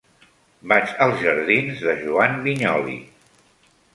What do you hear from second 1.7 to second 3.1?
de Joan Vinyoli.